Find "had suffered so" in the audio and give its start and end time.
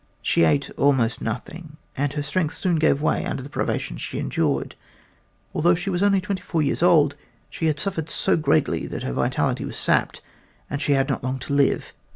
7.67-8.35